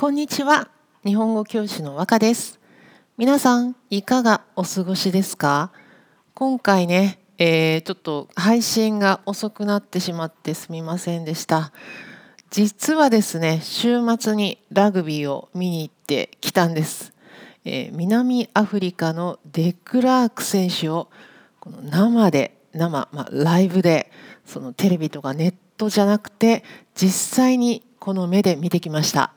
[0.00, 0.70] こんにちは。
[1.04, 2.58] 日本語教師の和歌です。
[3.18, 5.72] 皆さんいかがお過ごしですか？
[6.32, 11.74] 今回ね、えー、ちょっと配信が遅くなってしまってすみませんでした。
[12.48, 17.12] 実はですね週末にラグビーを見に行ってきたんです、
[17.66, 21.10] えー、南アフリカのデクラーク選手を
[21.58, 24.10] この生で生、まあ、ライブで
[24.46, 26.64] そのテレビとかネットじゃなくて
[26.94, 29.34] 実際にこの目で見てきました。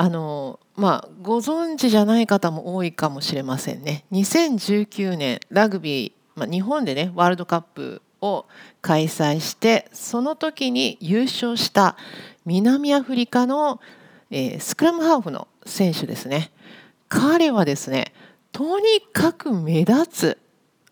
[0.00, 8.46] あのまあご存知じゃない方も多いかもしれませんね2019年ラグビー、まあ、日本でねワールドカップを
[8.80, 11.96] 開催してその時に優勝した
[12.46, 13.80] 南アフリカの、
[14.30, 16.52] えー、スクラムハーフの選手ですね
[17.08, 18.12] 彼はですね
[18.52, 20.38] とにかく目立つ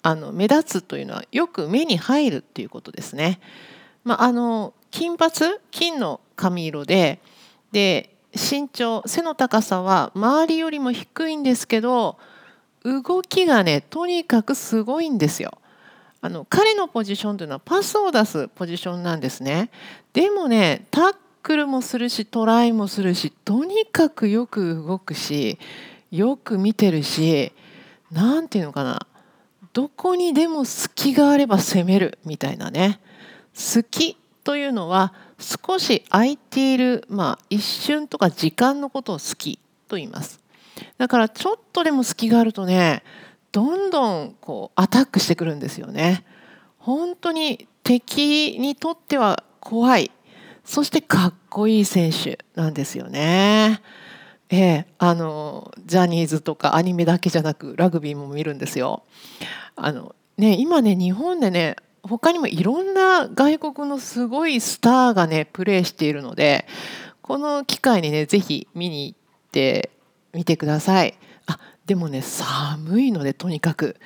[0.03, 3.41] あの目立つというのはよく目に入るっていうことですね。
[4.03, 5.33] まあ、あの金髪
[5.71, 7.21] 金の髪色で
[7.71, 12.19] で身長背の高さは周りよりも低いんですけど
[12.85, 15.59] 動きがねとにかくすごいんですよ。
[16.23, 19.71] あの彼のポジションというのはパスを出すポジションなんですね。
[20.13, 25.59] でもねタックルもするしトライもするしとにかくよく動くし
[26.11, 27.53] よく見てるし
[28.11, 29.07] 何て言うのかな
[29.73, 33.01] どこにでも隙があれば攻めるみたいなね
[33.53, 39.59] 隙というのは少し空いている、まあ、一瞬とか時間のことを好き
[39.89, 40.39] と言います。
[40.99, 43.03] だからちょっとでも隙があるとね
[43.51, 46.25] どんどんこうアタックしてくるんですよね。
[46.79, 50.13] 本当に敵にとっては怖い
[50.65, 53.81] そしてかっこいい選手なんですよね。
[54.49, 59.03] ええ、あのジャニーズとかアニメだけじゃなくラグビーも見るんですよ。
[59.75, 61.75] あのね今ね日本でね
[62.07, 66.67] 他にもいろんな外国のすごいスターがねプレーしているので
[67.23, 69.91] この機会にね是非見に行って
[70.33, 71.19] みてください。
[71.47, 73.97] あでもね寒いのでとにかく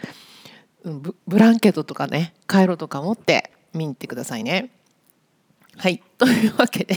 [1.27, 4.71] ブランケットとかねカイロとか持って見に行ってくださいね。
[5.77, 6.03] はい。
[6.19, 6.97] というわけで、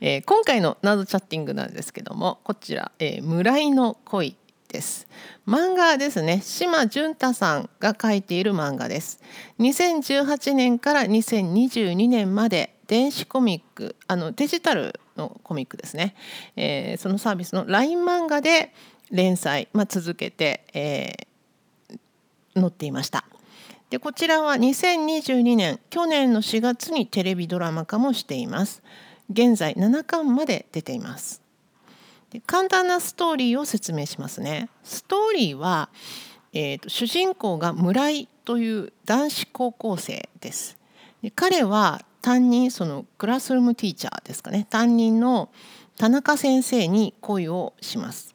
[0.00, 4.36] えー、今回のナードチャッティングなんですけども、こちら、えー、村井の恋
[4.74, 5.06] です。
[5.46, 6.40] 漫画ですね。
[6.42, 9.22] 島淳太さんが書いている漫画です。
[9.60, 16.16] 2018年から2022年まで電子コミックあのデジタルのコミックですね、
[16.56, 18.74] えー、そのサービスの LINE 漫画で
[19.12, 23.24] 連載、まあ、続けて、えー、載っていました。
[23.90, 28.82] でこちらは2022年去年の4月にテレビドラマ化もしています。
[29.30, 31.43] 現在7巻まで出ています。
[32.34, 34.68] で簡単なストーリーを説明しますね。
[34.82, 35.88] ストーリーは、
[36.52, 40.76] えーと、主人公が村井という男子高校生です。
[41.22, 45.48] で彼は担任そのクラスルームティーチャーですかね担任の
[45.96, 48.34] 田中先生に恋をします。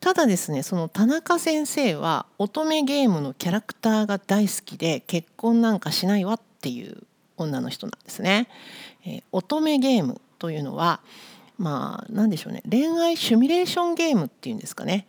[0.00, 7.04] ただですねその田中先生は乙女ゲームのキャラクターが大好きで結婚なんかしないわっていう
[7.36, 8.48] 女の人なんですね。
[9.06, 10.98] えー、乙女ゲームというのは
[11.58, 15.06] まあ何でしょうね恋愛シミュレーションゲームっていうんですかね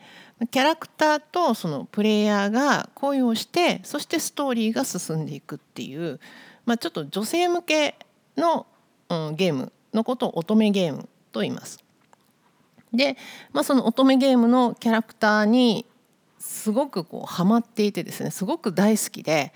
[0.52, 6.20] キャラクターとそのプレイヤーが恋をしてそしてストーリーが進んでいくっていう、
[6.66, 7.96] まあ、ちょっと女性向け
[8.36, 8.68] の、
[9.10, 11.84] うん、ゲームのことを乙女ゲームと言います。
[12.94, 13.18] で、
[13.54, 15.86] まあ、その乙女ゲームのキャラクターに
[16.38, 19.54] すごくこうハマっていてですねすごく大好きで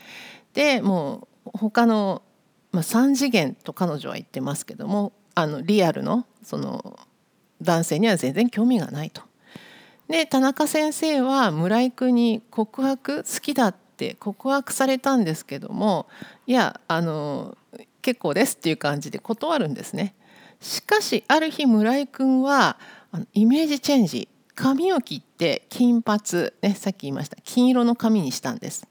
[0.54, 2.24] でもう他の、
[2.72, 7.00] まあ、3次元と彼女は言ってますけどもあのリアルのその
[7.62, 9.22] 男性には全然興味がないと。
[10.08, 16.08] で田中先生は村井君に告白好きだって告白されたんですけども
[16.48, 17.56] いやあの
[18.02, 20.16] 結構ですっていう感じで断るんですね。
[20.60, 22.78] しかしある日村井君は
[23.34, 26.20] イメージチェンジ髪を切って金髪、
[26.62, 28.89] ね、さっき言いました金色の髪にしたんです。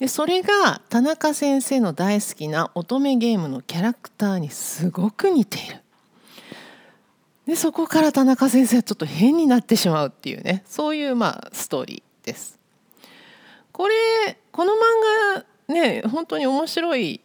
[0.00, 5.76] でそれが田中先生の大好きな乙女ゲームのキャラクターにすごく似ている。
[7.46, 12.58] でそこから田中先生はちょっと変になってしまうっていうねそういうまあストーリーです。
[13.72, 13.94] これ
[14.52, 17.20] この漫画ね本当に面白い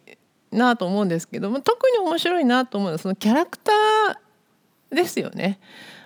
[0.52, 5.58] なと思うんですけども特に面白いなと思うのはそのキャラクターですよね。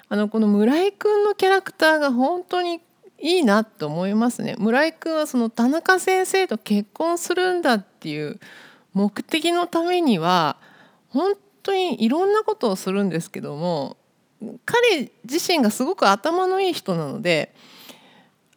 [0.08, 2.80] あのこの村井くんのキャラクターが本当に
[3.20, 4.56] いいなと思いますね。
[4.58, 8.40] 村井君はその田中先生と結婚するんだっていう
[8.94, 10.56] 目的のためには
[11.08, 13.96] 本当にいろんなことをするんですけども
[14.64, 17.54] 彼自身がすごく頭のいい人なので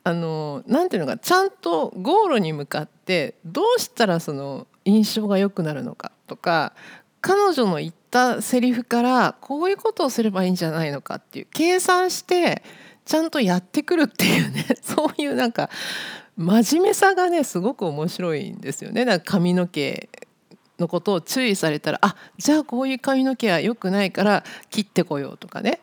[0.03, 6.73] あのなんていうのかちゃんとゴールに向かってどうしたらその印象が良くなるのかとか
[7.21, 12.63] 彼女の言ったセリフからこういうことをすればいいんじゃないのかっていう計算して
[13.05, 15.69] ちゃんとやってくるっていうね そういうなんか
[16.37, 19.05] 真面目さがねすごく面白いんですよね。
[19.05, 20.09] だか髪の毛
[20.79, 25.79] のことを注意されたらあじゃあこういう髪の毛は良くないから切ってこようとかね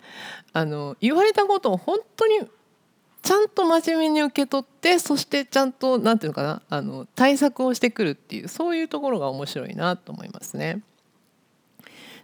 [0.53, 2.41] あの言われたことを本当に
[3.23, 10.81] ちゃんと真面目に受け取ってそしてちゃんと何て言うのかなあの対策をしてくるっていうそういうところが面白いなと思いますね。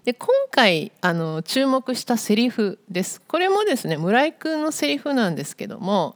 [0.07, 3.21] で今回あの注目したセリフです。
[3.21, 6.15] これもですね村井君のセリフなんですけども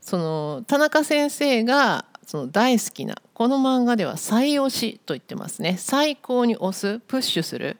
[0.00, 5.76] その田中先生がその大好きなこの漫画では最推しと言ってますね。
[5.78, 7.76] 最高に押すプッシュする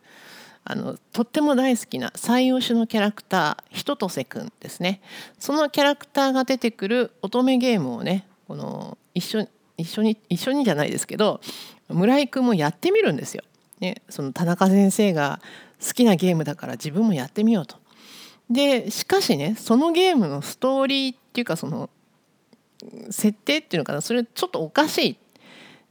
[0.63, 5.01] あのとっても大好きな最推しのキャラクターひととせくんですね。
[5.41, 11.41] そのキャラクターが出てくる乙女ゲームをねこの一緒一緒に一緒にじゃないですけど
[11.89, 13.43] 村井君もやってみるんですよ。
[13.81, 15.41] ね、その田中先生が
[15.85, 17.77] 好きなゲームだから自分もやってみようと。
[18.51, 21.91] でしかしねそのゲームのストーリーっていうかその
[23.11, 25.19] 設定っていうのかなそれちょっとおかしい。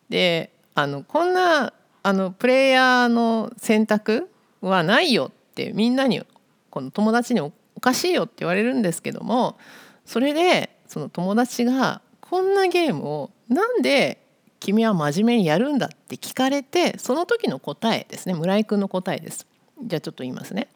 [0.09, 1.73] であのこんな
[2.03, 4.29] あのプレイヤーの選択
[4.61, 6.23] はないよってみんなに
[6.69, 7.51] この友達にお
[7.81, 9.57] かしいよって言われるんですけども
[10.05, 14.25] それでその友達がこんなゲームをなんで
[14.59, 19.45] 君は真面目にやるんだって聞かれてその時の答えですね村井君の答えです。
[19.81, 20.67] じゃあちょっと言いますね。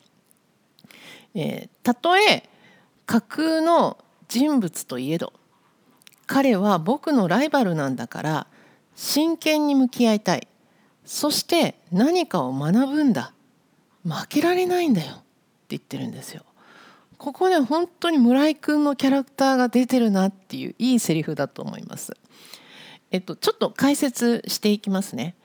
[1.34, 2.50] えー、たとえ
[3.06, 3.98] 架空の
[4.28, 5.34] 人物といえど
[6.28, 8.48] 彼は僕のライバルなんだから
[8.96, 10.48] 真剣に向き合いたい
[11.06, 13.34] そして何かを学ぶんだ
[14.04, 15.22] 負けられないんだよって
[15.70, 16.44] 言ってるんですよ。
[17.18, 22.18] ここね本当に村井君のキャラクターが出てるなっていういいセリフだと思います。
[23.12, 25.36] えっとちょっと解説していきますね。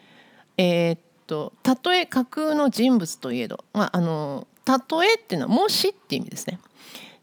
[0.57, 6.61] えー、っとたとえ架空の人物といえど、まあ、あのたとえっていうのはもしっていう意味ですね。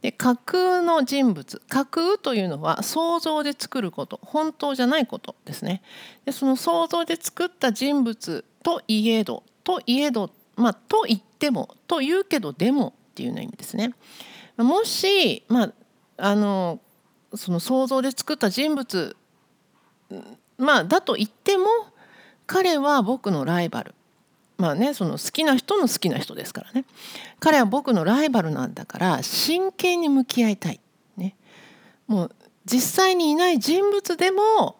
[0.01, 5.81] で架空の人物架空というのは想像で作ること本当じゃないことですね。
[6.25, 13.93] でその想像で作った人物といえどといえどまあと言ってもと言うけどでもっていうような意味ですね。
[14.57, 15.73] もしまあ
[16.17, 16.81] あの
[17.33, 19.15] その想像で作った人物
[20.57, 21.65] まあだと言っても
[22.45, 23.95] 彼は僕のライバル。
[24.57, 26.85] まあねその好きな人の好きな人ですからね。
[27.39, 30.79] 彼は僕のライバルなんだから真剣に向き合いたい、
[31.17, 31.35] ね、
[32.07, 32.35] もう
[32.65, 34.77] 実際にいない人物でも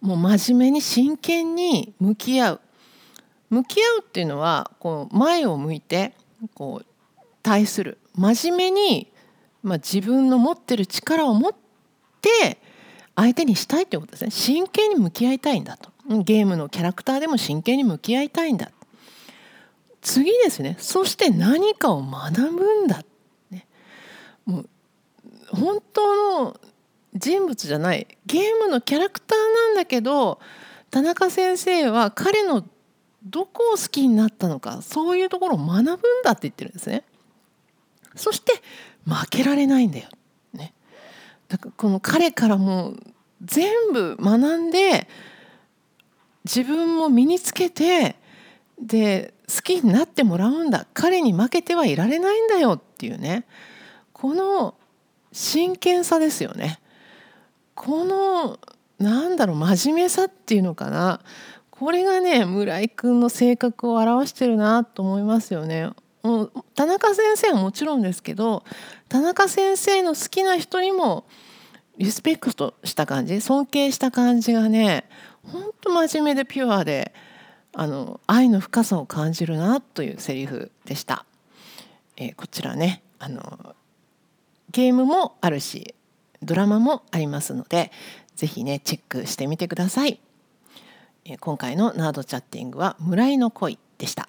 [0.00, 2.60] もう真面目に真剣に向き合う。
[3.50, 6.14] 向き合うっていうのはこう前を向いて
[6.54, 6.86] こう
[7.42, 7.98] 対する。
[8.16, 9.12] 真面目に、
[9.62, 11.54] まあ、自分の持ってる力を持っ
[12.20, 12.58] て
[13.14, 14.30] 相手にしたいってことですね。
[14.30, 15.90] 真剣に向き合いたいんだと。
[16.08, 18.70] ゲームのキャラクターでも真剣に向き合いたいんだ。
[20.00, 20.76] 次ですね。
[20.80, 23.04] そして何かを学ぶんだ、
[23.50, 23.66] ね、
[24.44, 24.68] もう
[25.48, 26.60] 本当の
[27.14, 28.06] 人物じゃない。
[28.26, 30.40] ゲームのキャラクターなんだけど
[30.90, 32.64] 田中先生は彼の
[33.24, 37.04] どこを好きになったのかそういうところを学ぶんだって言ってるんですね。
[38.16, 38.60] そして
[39.06, 40.08] 負けられないんだよ。
[41.52, 42.94] だからこの彼からも
[43.44, 45.06] 全部学んで
[46.44, 48.16] 自分も身につけて
[48.80, 53.44] で好きになってもらうんだ彼に負けてはいられないんだよっていうね
[54.14, 54.74] この
[55.30, 56.78] 真剣さですよね。
[57.74, 58.58] この
[58.98, 61.20] なんだろう真面目さっていうのかな
[61.70, 65.90] これがね村井君の性格を表してるなと思いますよね。
[66.22, 68.64] もう田中先生はもちろんですけど
[69.08, 71.24] 田中先生の好きな人にも
[71.98, 75.04] リスペクトした感じ尊敬した感じがね
[75.42, 77.12] ほんと真面目でピュアで
[77.74, 81.24] あの愛の深さを感じるなというセリフでした。
[82.16, 83.74] えー、こちらねあの
[84.70, 85.94] ゲームもあるし
[86.42, 87.90] ドラマもありますので
[88.36, 90.20] 是非ねチェックしてみてください。
[91.40, 94.28] 今回のナードチャッティングは村井の恋でした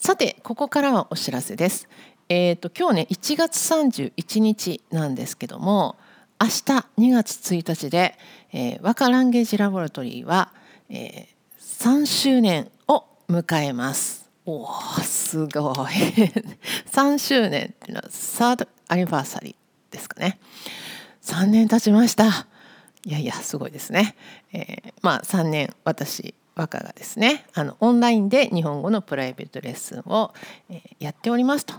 [0.00, 1.86] さてここからはお知らせです。
[2.30, 5.96] えっ、ー、と今日ね1月31日なんですけども
[6.40, 6.52] 明日
[6.96, 8.16] 2月1日で、
[8.50, 10.54] えー、若ランゲージラボラトリーは、
[10.88, 14.30] えー、3周年を迎えます。
[14.46, 15.74] おーすごい。
[16.90, 20.40] 3周年っていうのはサードアニバーサリーですかね。
[21.22, 22.46] 3年経ちました。
[23.04, 24.14] いやいやすごいですね、
[24.52, 30.34] えー、まあ3年私和歌がですねあのオンラインで日本語のプライベートレッスンを、
[30.68, 31.74] えー、やっておりますと。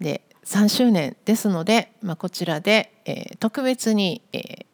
[0.00, 4.66] で3周年ですので、まあ、こちらで、えー、特別に、えー、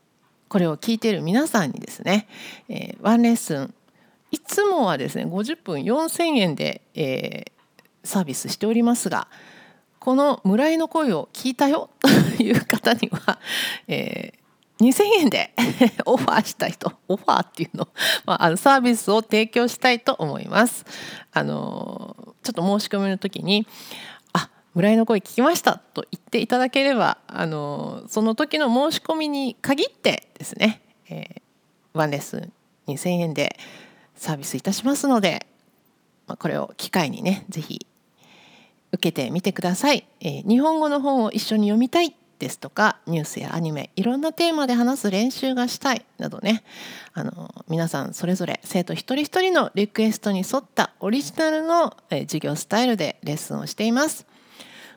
[0.48, 2.26] これを聞いている皆さんにですね、
[2.68, 3.74] えー、ワンレッスン
[4.30, 9.28] いつもはですね50分4000円で、えー、サービスしておりますが
[9.98, 12.08] この村井の声を聞いたよと
[12.42, 13.38] いう方には、
[13.88, 14.38] えー、
[14.80, 15.52] 2000円で
[16.06, 17.88] オファーしたいとオファーっていうの,、
[18.24, 20.84] まあ、あのサービスを提供したいと思います。
[21.32, 23.66] あのちょっと申し込みの時に
[24.32, 30.80] あ村井の声聞きましたと言っていただければあのその時の申し込みに限ってですね、
[31.10, 31.40] えー、
[31.92, 32.52] ワンレッスン
[32.86, 33.58] 2000円で
[34.14, 35.46] サービスいたしますので、
[36.26, 37.86] まあ、これを機会にね是非
[38.92, 46.62] 受けてみてください、えー、日本語の本を一緒に読みたいですとかニュースやアニメいろんなテーマで話す練習がしたいなどね。
[47.12, 54.26] あの皆さんそれぞれ生徒一人一人のリクエストに沿ったオリジナルの、え、授業スタイルでレッスンをしています。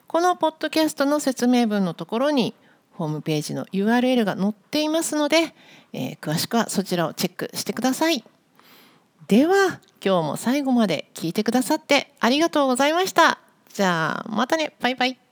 [0.07, 2.53] このポッドキャストの説明文のところに
[2.91, 5.55] ホームページの URL が載っていますので、
[5.93, 8.23] えー、詳しくはそちらをチェックしてください。
[9.27, 13.39] では今日も最後まで聞いてくださってありがとうございました。
[13.73, 14.73] じゃあまたね。
[14.81, 15.30] バイバイ。